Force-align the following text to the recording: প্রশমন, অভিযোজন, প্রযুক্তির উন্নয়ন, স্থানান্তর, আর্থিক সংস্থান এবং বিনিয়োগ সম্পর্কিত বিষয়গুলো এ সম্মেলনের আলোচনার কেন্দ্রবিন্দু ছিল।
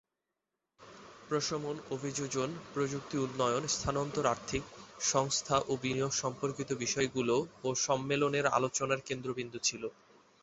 প্রশমন, 1.27 1.75
অভিযোজন, 1.91 2.49
প্রযুক্তির 2.73 3.23
উন্নয়ন, 3.23 3.63
স্থানান্তর, 3.67 4.25
আর্থিক 4.25 4.63
সংস্থান 5.03 5.61
এবং 5.63 5.77
বিনিয়োগ 5.81 6.13
সম্পর্কিত 6.13 6.69
বিষয়গুলো 6.75 7.35
এ 7.63 7.71
সম্মেলনের 7.87 8.45
আলোচনার 8.57 8.99
কেন্দ্রবিন্দু 9.05 9.57
ছিল। 9.63 9.83